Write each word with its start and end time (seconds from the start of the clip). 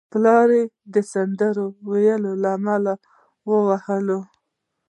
پلار 0.11 0.47
یې 0.57 0.63
د 0.93 0.95
سندرو 1.11 1.65
ویلو 1.89 2.31
له 2.41 2.49
امله 2.57 2.93
وهلی 3.49 4.15
و 4.21 4.21